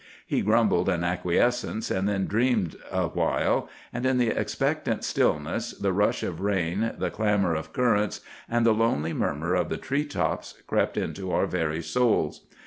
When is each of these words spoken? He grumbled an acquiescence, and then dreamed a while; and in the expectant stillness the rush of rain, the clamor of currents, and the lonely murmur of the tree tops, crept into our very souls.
He 0.25 0.41
grumbled 0.41 0.89
an 0.89 1.03
acquiescence, 1.03 1.91
and 1.91 2.09
then 2.09 2.25
dreamed 2.25 2.75
a 2.91 3.09
while; 3.09 3.69
and 3.93 4.03
in 4.03 4.17
the 4.17 4.29
expectant 4.29 5.03
stillness 5.03 5.73
the 5.77 5.93
rush 5.93 6.23
of 6.23 6.41
rain, 6.41 6.93
the 6.97 7.11
clamor 7.11 7.53
of 7.53 7.71
currents, 7.71 8.19
and 8.49 8.65
the 8.65 8.73
lonely 8.73 9.13
murmur 9.13 9.53
of 9.53 9.69
the 9.69 9.77
tree 9.77 10.05
tops, 10.05 10.55
crept 10.65 10.97
into 10.97 11.31
our 11.31 11.45
very 11.45 11.83
souls. 11.83 12.47